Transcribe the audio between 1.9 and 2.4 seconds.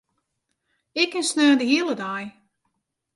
dei.